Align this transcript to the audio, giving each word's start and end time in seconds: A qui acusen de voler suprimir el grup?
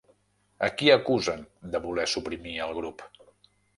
A 0.67 0.69
qui 0.79 0.87
acusen 0.93 1.45
de 1.75 1.81
voler 1.85 2.07
suprimir 2.15 2.55
el 2.67 2.77
grup? 2.79 3.05